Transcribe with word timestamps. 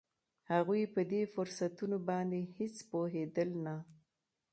هغوی 0.51 0.83
په 0.93 1.01
دې 1.11 1.21
فرصتونو 1.33 1.97
باندې 2.09 2.39
هېڅ 2.57 2.75
پوهېدل 2.91 3.49
نه 3.65 3.75